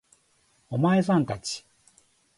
[0.71, 1.63] お前さん達